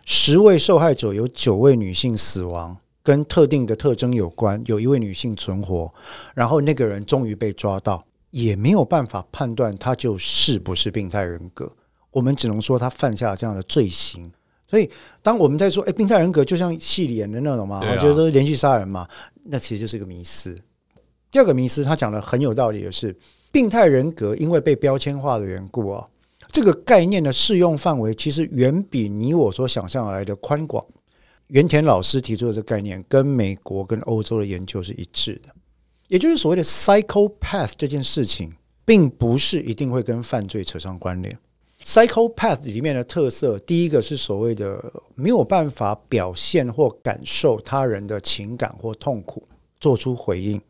[0.05, 5.93] 十位受害者有九位女性死亡，跟特定的特征有关，有一位女性存活，
[6.35, 8.03] 然后那个人终于被抓到。
[8.31, 11.71] 也没有办法判断他就是不是病态人格，
[12.11, 14.31] 我们只能说他犯下了这样的罪行。
[14.67, 14.89] 所以，
[15.21, 19.09] 当我们在说“哎，病态人格就像戏里演的那种嘛，我觉得说连续杀人嘛，
[19.43, 20.57] 那其实就是一个迷思。
[21.31, 23.13] 第二个迷思，他讲的很有道理的是，
[23.51, 26.09] 病态人格因为被标签化的缘故啊，
[26.53, 30.85] 这个概念的适用范围其实远比你我所想象来的宽广。
[31.49, 35.53] 原田老师提出的这个概念，跟美国跟欧洲的研究是一致的。
[36.11, 38.53] 也就是所谓的 psychopath 这件事情，
[38.85, 41.39] 并不是一定会跟犯罪扯上关联。
[41.85, 49.47] psychopath 里面的特色，第一个是所谓的没有办法表现或感受他人的情感或痛苦，
[49.79, 50.61] 做出回应。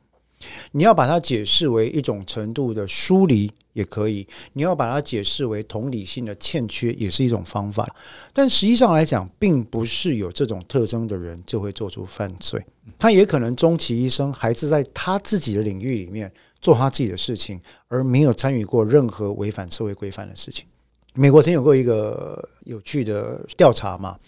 [0.72, 7.88] 你要把它解释为一种程度的疏离也可以，你要把它解释为同理心的欠缺也是一种方法。
[8.32, 12.64] 但实际上来讲，并不是有这种特征的人就会做出犯罪。
[12.98, 20.66] 他也可能终其一生还是在他自己的领域里面做他自己的事情，而没有参与过任何违反社会规范的事情。
[21.14, 24.18] 美国曾有过一个有趣的调查嘛，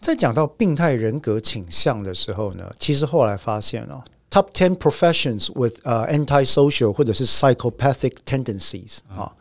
[0.00, 4.02] 在讲到病态人格倾向的时候呢，其实后来发现哦。
[4.28, 9.34] Top ten professions with 呃 antisocial 或者是 psychopathic tendencies 啊，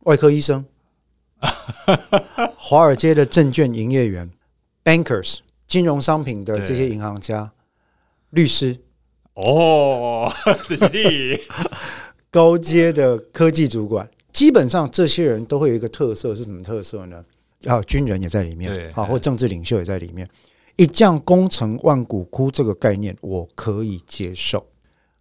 [0.00, 0.64] 外科医生，
[2.56, 4.28] 华尔街的证券营业员
[4.82, 7.52] ，bankers 金融商品的这些银行家，
[8.30, 8.76] 律师，
[9.34, 10.32] 哦，
[10.66, 11.38] 这是你
[12.30, 17.24] 高阶的科技主管，基本上这些人都会有一个特色，是什么特色呢？
[17.66, 20.28] 啊，军人也在里面，啊，或政治领袖也在里面。
[20.76, 24.66] 一将功成万骨枯这个概念我可以接受。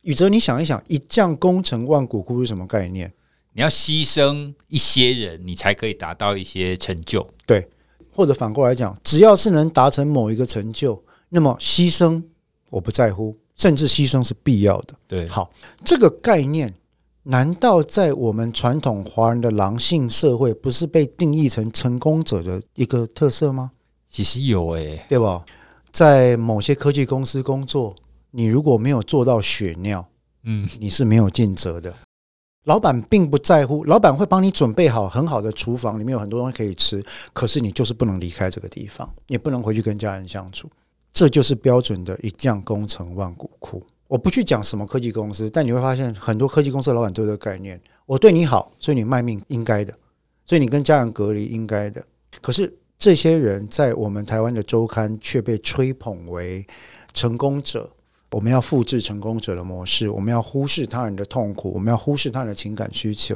[0.02, 3.12] 宇哲，你想一想，一将功成万骨枯是什么概念？
[3.54, 7.26] 你要牺牲一些人，你才可以达到一些成就。
[7.46, 7.68] 对，
[8.16, 12.24] 或者反过来讲，只要是能达成某一个成就，那么牺牲
[12.70, 14.96] 我不在乎，甚至牺牲是必要的。
[15.06, 15.52] 对，好，
[15.84, 16.74] 这个概念
[17.24, 23.70] 难道在我们传统华人的狼性社会，不是被定义成成功者的一个特色吗？
[24.12, 25.44] 其实有诶、欸，对吧？
[25.94, 27.96] 在某些科技公司工作，
[28.32, 30.06] 你如果没有做到血尿，
[30.44, 31.96] 嗯，你是没有尽责的。
[32.66, 37.02] 老板并不在乎，老板会帮你准备好很好的厨房，里面有很多东西可以吃。
[37.32, 40.70] 可是你就是不能离开这个地方，也不能回去跟家人相处。
[41.14, 43.82] 这就是标准的一将功成万骨枯。
[44.10, 49.94] 我不去讲什么科技公司，但你会发现很多科技公司的老板都有这个概念：我对你好，所以你卖命应该的，
[50.46, 52.04] 所以你跟家人隔离应该的。
[52.42, 52.78] 可是。
[53.02, 56.64] 这些人在我们台湾的周刊却被吹捧为
[57.14, 57.90] 成功者。
[58.30, 63.36] 我们要复制成功者的模式，我们要忽视他人的痛苦，我们要忽视他人的情感需求。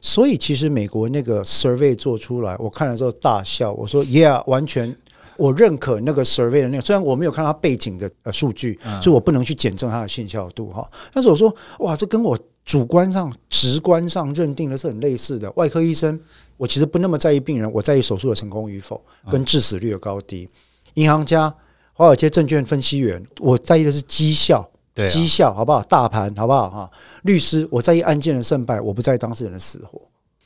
[0.00, 3.72] 所以，其实美国那个 survey 做出来，我看了之后大笑。
[3.72, 4.94] 我说：“Yeah，完全，
[5.36, 6.82] 我认可那个 survey 的那个。
[6.82, 10.90] 虽然我没有看到他背景的呃数据，所以我不能去检证它的信效度哈。
[11.12, 15.50] 但是我说，哇，这跟我主观上、直观上认定的是很类似的。
[15.52, 16.18] 外科医生。”
[16.56, 20.48] 我其实不那么在意病人，我在意手术的成功与否跟致死率的高低。
[20.94, 21.52] 银行家、
[21.92, 25.82] 华尔街证券分析员，我在意的是绩效，对绩效好不好？
[25.82, 26.70] 大盘好不好？
[26.70, 26.90] 哈，
[27.24, 30.00] 律师，我在意案件的胜败，我不在意当事人的死活。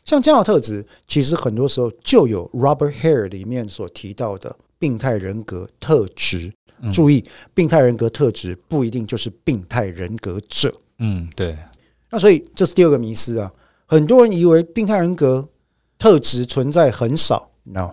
[0.06, 6.50] 像这样的特质，其实很多时候就有 Robert Hare 里面所提到的病态人格特质。
[6.90, 10.74] 注意，病态人格特质不一定就是病态人格者。
[11.00, 11.54] 嗯，对。
[12.10, 13.52] 那所以这是第二个迷思啊，
[13.86, 15.48] 很多人以为病态人格。
[16.00, 17.90] 特质存在很少，no，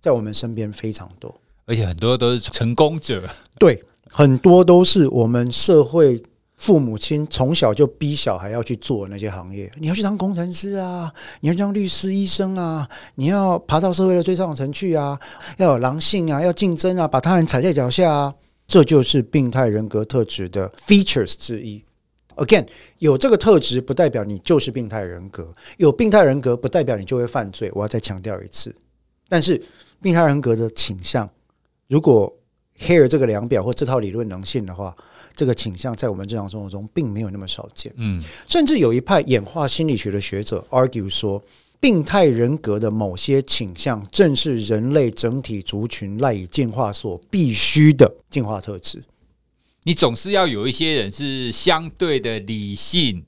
[0.00, 1.34] 在我们身边非常多，
[1.66, 3.28] 而且很多都是成功者。
[3.58, 6.22] 对，很多都是我们社会
[6.56, 9.68] 父母亲从小就逼小孩要去做那些行业。
[9.80, 15.18] 你要去当工程师啊，你要当律师、医生啊，你要爬到社会的最上层去啊，
[15.56, 18.34] 要有狼性啊，要竞争啊，把他人踩在脚下啊，
[18.68, 21.82] 这就是病态人格特质的 features 之一。
[22.38, 22.66] Again，
[22.98, 27.70] 有这个特质不代表你就是病态人格，有病态人格不代表你就会犯罪。
[27.74, 28.74] 我要再强调一次，
[29.28, 29.60] 但是
[30.00, 31.28] 病态人格的倾向，
[31.88, 32.32] 如果
[32.78, 34.94] Hare 这个量表或这套理论能信的话，
[35.34, 37.92] 这个倾向在我们日常生活中并没有那么少见。
[37.96, 41.42] 嗯，甚至有一派演化心理学的学者 argue 说，
[41.80, 49.02] 病态人格的某些倾向正是人类整体族群赖以进化所必须的进化特质。
[49.84, 53.24] 你总是要有一些人是相对的理性、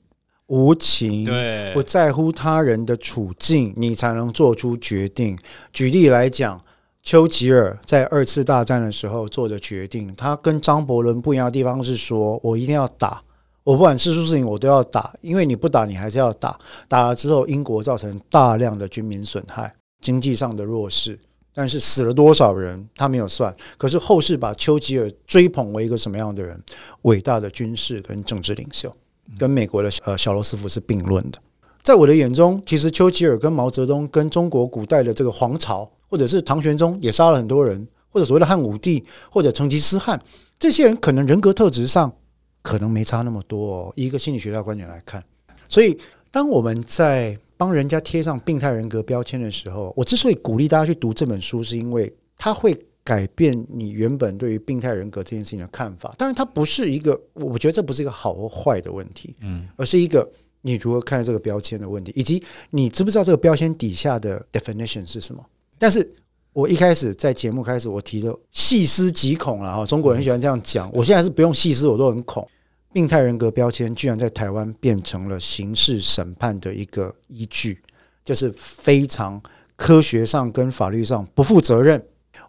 [0.47, 5.37] 无情，对，不在乎他人的处境，你才能做出决定。
[5.73, 6.63] 举例来讲，
[7.01, 13.23] 丘吉尔在二次大战的时候做的决定，他跟张伯伦不一样的地方是说：“我一定要打，
[13.63, 16.59] 我不管是输是赢，我都要打，因为你不打，你还是要打。
[16.87, 21.17] 打了之后，英国造成大量的军民损害，经济上的弱势。”
[21.53, 23.55] 但是死了多少人，他没有算。
[23.77, 26.61] 可是后世把丘吉尔追捧为一个什么样的人？
[27.01, 28.93] 伟大的军事跟政治领袖，
[29.37, 31.39] 跟美国的呃小罗斯福是并论的。
[31.83, 40.21] 在我的眼中，其实丘吉尔跟毛泽东跟中国古代的这个皇朝，或者是唐玄宗也杀了很多人，或者所谓的汉武帝或者成吉思汗，
[40.59, 42.13] 这些人可能人格特质上
[42.61, 43.93] 可能没差那么多哦。
[43.95, 45.23] 一个心理学家观点来看，
[45.67, 45.97] 所以
[46.29, 56.11] 当我们在帮人家贴上病态人格标签的时候，我之所以鼓励大家去读这本书，是因为它会改变你原本对于病态人格这件事情的看法。
[56.17, 60.27] 当然，它不是一个，我觉得这不是一个好或坏的问题，嗯，而是一个
[60.61, 65.45] 你如何看待这个标签的问题，以及你知不知道这个标签底下的 definition 是什么。
[65.77, 66.11] 但是
[66.53, 72.47] 我一开始在节目开始我提的细思极恐了哈，中国人喜欢这样讲，我现在是不用细思，我都很恐。
[72.93, 77.81] 病态人格标签居然在台湾变成了刑事审判的一个依据，
[78.25, 79.41] 就是非常
[79.75, 82.03] 科学上跟法律上不负责任，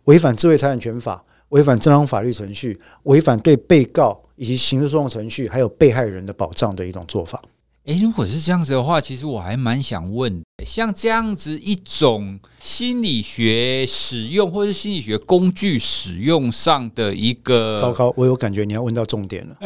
[0.05, 7.41] 违反智慧财产权法，违反正当法律程序，违反对被告以及刑事诉讼程序还有被害人的保障的一种做法。
[7.85, 19.57] 诶，如果是这样子的话，其实我还蛮想问，像这样子一种心理学使用或是心理学工具使用上的一个，糟糕，我有感觉你要问到重点了。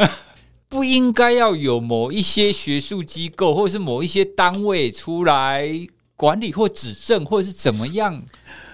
[0.69, 5.69] 不应该要有某一些学术机构或者是某一些单位出来
[6.17, 8.23] 管理或指证，或者是怎么样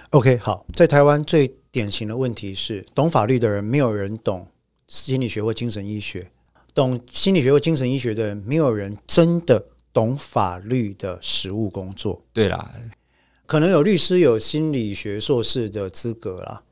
[0.09, 4.47] ？OK，好，在台湾最典型的问题是，懂法律的人没有人懂
[4.87, 6.31] 心理学或精神医学，
[6.73, 12.23] 懂心理学或精神医学的人没有人真的懂法律的实务工作。
[12.33, 12.73] 对啦，
[13.45, 16.63] 可能有律师有心理学硕士的资格啦，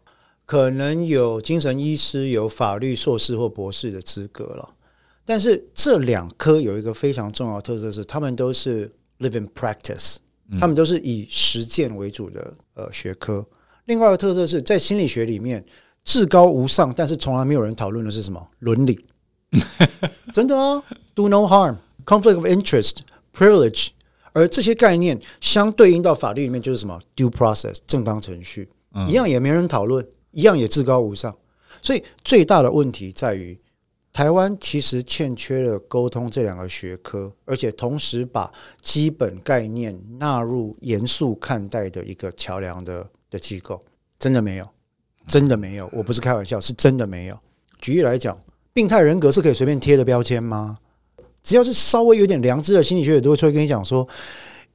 [0.45, 4.73] 可能有精神医师有法律硕士或博士的资格了。
[5.31, 10.17] 但是这两科有一个非常重要的特色是，他们都是 living practice，
[10.59, 13.45] 他们都是以实践为主的呃学科。
[13.85, 15.63] 另外一个特色是在心理学里面
[16.03, 19.05] 至高无上，但是从来没有人讨论的是什么伦理？
[20.35, 20.83] 真的啊
[21.15, 23.91] ，do no harm，conflict of interest，privilege，
[24.33, 28.67] 而这些概念相对应到法律里面就是什么 due process，正当程序，
[29.07, 31.33] 一样也没人讨论，一样也至高无上。
[31.81, 33.57] 所以最大的问题在于。
[34.13, 43.81] 台湾其实欠缺了沟通这两个学科，而且同时把基本概念纳入严肃看待的一个桥梁的的机构，
[44.19, 44.67] 真的没有，
[45.27, 47.39] 真的没有，我不是开玩笑，是真的没有。
[47.79, 48.37] 举例来讲，
[48.73, 50.77] 病态人格是可以随便贴的标签吗？
[51.41, 54.07] 只要是稍微有点良知的心理学者都会出来跟你讲说，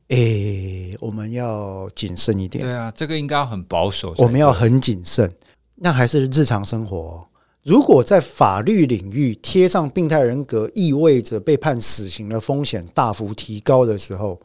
[0.09, 2.65] 诶，我们要谨慎一点。
[2.65, 5.31] 对啊，这个应该要很保守，我们要很谨慎。
[5.77, 7.29] 那还是日常生活。
[7.67, 14.41] 如果在法律领域贴上病态人格，意味着被判死刑的风险大幅提高的时候，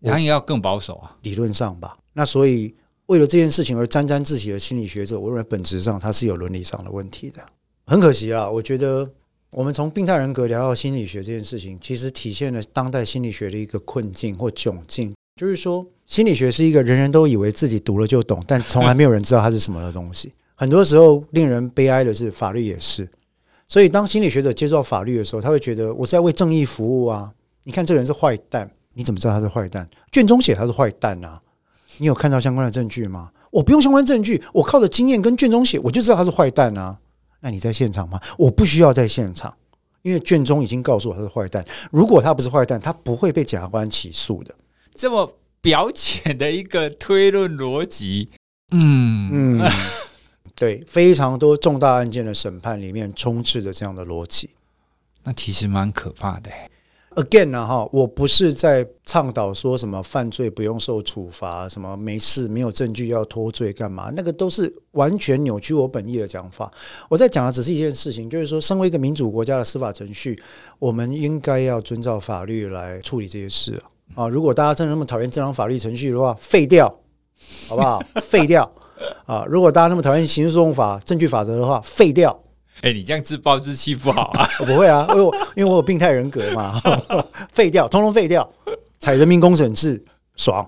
[0.00, 1.98] 然后也要更保守啊，理论上吧。
[2.14, 2.74] 那所以
[3.04, 7.42] 为了这件事情而沾沾自喜的心理学者，我认为本质上他是有伦理上的问题的。
[7.84, 9.06] 很可惜啊，我觉得
[9.50, 20.32] 我们从病态人格聊到心理学这件事情，其实体现了当代心理学的一个困境或窘境，就是说心理学是一个人人都以为自己读了就懂，但从来没有人知道它是什么的东西。
[20.54, 23.08] 很多时候，令人悲哀的是，法律也是。
[23.66, 27.32] 所以，当心理学者接触到法律的时候，他会觉得我是在为正义服务啊！
[27.64, 29.88] 你看，这个人是坏蛋，你怎么知道他是坏蛋？
[30.12, 31.40] 卷宗写他是坏蛋啊！
[31.98, 33.30] 你有看到相关的证据吗？
[33.50, 36.98] 我不用相关证据，我靠着经验跟卷宗写，我就知道他是坏蛋啊！
[37.40, 38.20] 那你在现场吗？
[38.36, 39.52] 我不需要在现场，
[40.02, 41.64] 因为卷宗已经告诉我他是坏蛋。
[41.90, 44.54] 如果他不是坏蛋，他不会被检察官起诉的。
[44.94, 48.28] 这么表浅的一个推论逻辑，
[48.70, 49.70] 嗯嗯。
[50.56, 54.50] 对，非常多重大案件的审判里面充斥着这样的逻辑，
[55.24, 56.50] 那其实蛮可怕的。
[57.16, 64.10] Again 呢，哈，我不是在倡导说什么犯罪不用受处罚，什么没事没有证据要脱罪干嘛？
[64.16, 66.72] 那个都是完全扭曲我本意的讲法。
[67.08, 70.36] 我在讲的只是一件事情，就是说，身为一个民主国家的司法程序，
[70.80, 73.80] 我们应该要遵照法律来处理这些事
[74.16, 74.28] 啊。
[74.28, 76.88] 如果大家真的那么讨厌正常法律程序的话，废掉，
[77.68, 78.00] 好不好？
[78.22, 78.68] 废掉
[79.26, 79.44] 啊！
[79.48, 82.38] 如果大家那么讨厌刑事诉讼法、证据法则的话，废掉。
[82.82, 84.46] 哎、欸，你这样自暴自弃不好啊！
[84.60, 86.80] 我不会啊，因为我因为我有病态人格嘛，
[87.52, 88.48] 废掉，通通废掉，
[88.98, 90.02] 采人民公审制，
[90.36, 90.66] 爽！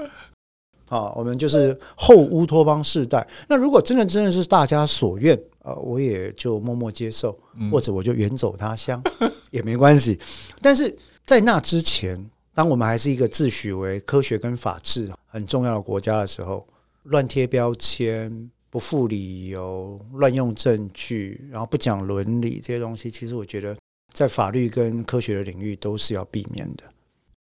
[0.88, 3.26] 好，我们就是后乌托邦世代。
[3.48, 7.36] 那如果真的真的是大家所愿啊，我也就默默接受，
[7.72, 9.02] 或者我就远走他乡
[9.50, 10.16] 也没关系。
[10.62, 12.24] 但是在那之前，
[12.54, 16.64] 当我们还是一个自诩为科学跟法治很重要的国家的时候，
[17.06, 18.50] 乱贴标签。
[18.68, 23.74] 不附理由、乱用证据，然后不讲伦理这些东西，其实我觉得
[24.12, 26.84] 在法律跟科学的领域都是要避免的。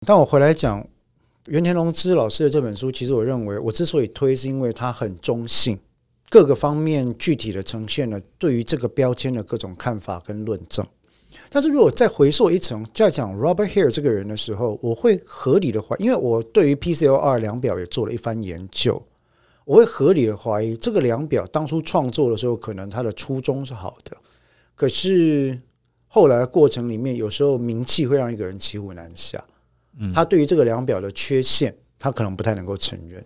[0.06, 0.86] 但我回来讲
[1.46, 5.78] 袁田龙之老师的这本书，其实我认为我之所以推，是因为它很中性，
[6.28, 10.84] 各个方面具体的呈现了对于这个标签的各种看法跟论证。
[11.48, 19.02] 但是如果再回溯一层，在讲 Robert Hare 这个人的时候，我会合理的怀疑，因为我对于 PCLR 量表也做了一番研究。
[19.64, 24.16] 我会合理的怀疑，这个量表当初创作的时候，可能它的初衷是好的，
[24.74, 25.58] 可是
[26.06, 29.42] 后来的过程里面，有时候名气会让一个人骑虎难下。
[29.98, 33.24] 嗯，他对于这个量表的缺陷，他可能不太能够承认。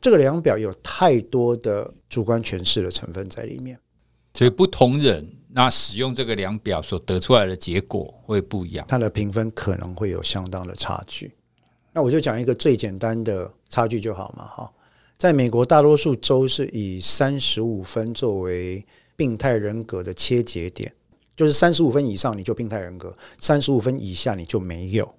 [0.00, 3.78] 这个量表有太多的主观诠释的成分在里面，
[4.34, 11.32] 所以不同人那使用这个量表所得出来的结果会不一样，它的评分可能会有相当的差距。
[11.92, 14.72] 那我就讲一个最简单的差距就好嘛，哈。
[15.18, 18.84] 在美国，大多数州是以三十五分作为
[19.16, 20.92] 病态人格的切节点，
[21.34, 25.14] 就是三十五分以上你就病态人格，三十五分以下你就没有。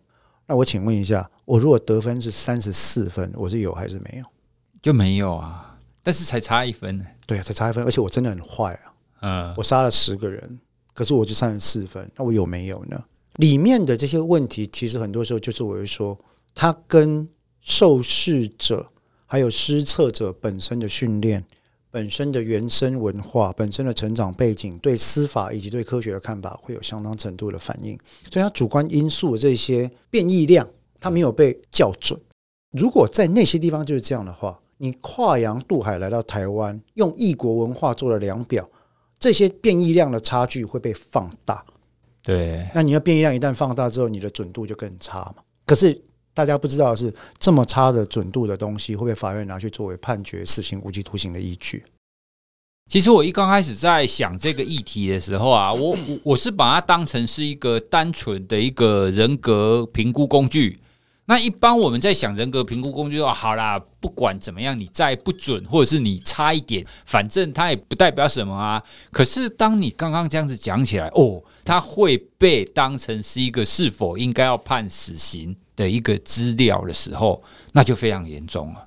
[0.45, 4.25] 那我请问一下，我如果得分是三十四分，我是有还是没有？
[4.83, 7.05] 就没有啊，但是才差一分呢。
[7.25, 8.93] 对啊，才差一分，而且我真的很坏啊。
[9.21, 10.59] 嗯，我杀了十个人，
[10.93, 13.03] 可是我就三十四分，那我有没有呢？
[13.37, 16.15] 里面的这些问题，其实很多时候就是我会说，
[16.53, 17.27] 他跟
[17.61, 18.91] 受试者。
[19.27, 21.45] 还有施测者本身的训练、
[21.91, 27.99] 本身的原生文化、本身的成长背景，对司法以及对科学的看法会有相当程度的反应。
[28.31, 30.65] 所以，他主观因素的这些变异量，
[30.99, 32.19] 他没有被校准。
[32.71, 38.69] 如果在那些地方就是这样的话，你跨洋渡海来到台湾，用异国文化做了量表，
[39.19, 41.65] 这些变异量的差距会被放大。
[42.23, 45.43] 对，那你的变异量一旦放大之后，你的准度就更差嘛。
[45.65, 46.01] 可是。
[46.37, 51.83] 大家不知道是这么差的准度的东西，会被法院拿去作为判决死刑、无期徒刑的依据？
[52.91, 60.79] 其实我一刚开始在想这个议题的时候啊，我我我是把它当成是一个单纯的一个人格评估工具。
[61.25, 68.81] 那一般我们在想人格评估工具说，好啦，不管怎么样，你再不准，或者是你差一点，反正它也不代表什么啊。
[69.11, 78.85] 可是当你刚刚这样子讲起来，哦，它会被当成是一个是否应该要判死刑的一个资料的时候，那就非常严重了。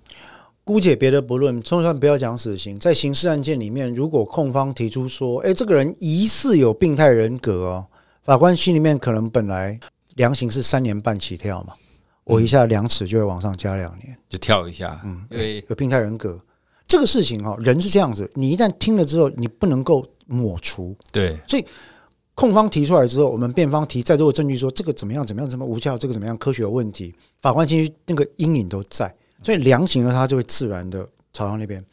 [0.62, 7.86] 姑且别的不论，就算不要讲死刑，在刑事案件里面，如果控方提出说，诶，这个人疑似有病态人格哦，
[8.22, 9.80] 法官心里面可能本来
[10.16, 11.72] 量刑是三年半起跳嘛。
[12.24, 15.00] 我一下量尺就会往上加两年，就跳一下。
[15.04, 16.38] 嗯，因为有病态人格
[16.86, 20.94] 这个事情哈，人是这样子，你一旦听了之后，你不能够抹除。
[21.10, 21.64] 对，所以
[22.40, 31.84] 控方提出来之后，我们辩方提再多的证据说这个怎么样怎么样怎么无效，这个怎么样科学有问题，法官其实那个阴影都在，所以量刑呢他就会自然的朝向那边。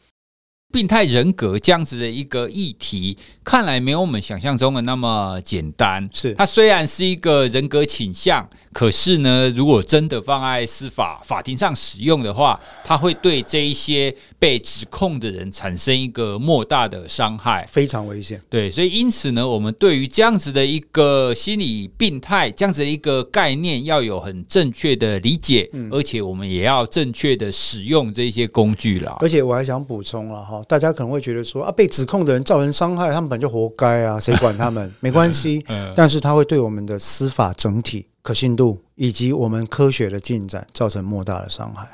[0.70, 6.06] 病态人格这样子的一个议题，看来没有我们想象中的那么简单。
[6.12, 18.38] 是，它虽然是一个人格倾向，可是呢，如果真的放在司法法庭上使用的话，它会对这一些被指控的人产生一个莫大的伤害，非常危险。
[18.50, 29.16] 对，所以因此呢，我们对于这样子的一个心理病态这样子的一个概念，要有很正确的理解，嗯，而且我们也要正确的使用这些工具了。
[29.20, 30.57] 而且我还想补充了哈。
[30.66, 34.92] 大家可能会觉得说啊，被指控的人造成伤害，他们本就活该啊，谁管他们？
[35.00, 41.88] 没关系， 但是它会对我们的司法整体可信度以及我们科学的进展造成莫大的伤害。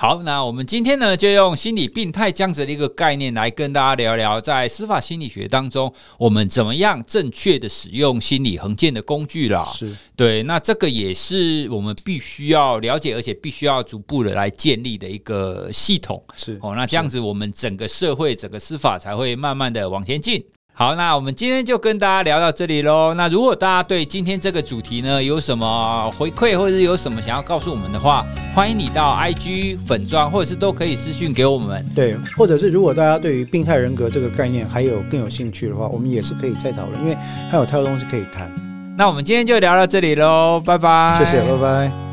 [0.00, 9.62] 好，那我们今天呢，就用心理病态这样子的一个概念来跟大家聊聊，在司法心理学当中，我们怎么样正确的使用心理衡鉴的工具啦。
[9.62, 16.24] 是对，那这个也是我们必须要了解，而且必须要逐步的来建立的一个系统。
[16.34, 20.42] 是哦，那这样子我们整个社会、整个司法才会慢慢的往前进。
[20.80, 23.12] 好，那我们今天就跟大家聊到这里喽。
[23.12, 28.24] 那如果大家对今天这个主题呢有什么回馈，或者是有什么想要告诉我们的话，
[28.54, 31.86] 欢迎你到 IG 粉专，或者是都可以私讯给我们。
[31.94, 37.14] 对，或者是如果大家对于病态人格这个概念还有更有兴趣的话，我们也是可以再讨论，因为
[37.50, 38.50] 还有太多东西可以谈。
[38.96, 41.14] 那我们今天就聊到这里喽，拜拜。
[41.18, 42.09] 谢谢，拜拜。